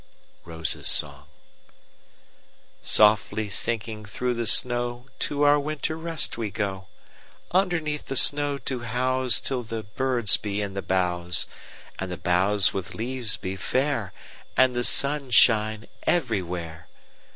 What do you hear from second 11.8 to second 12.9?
And the boughs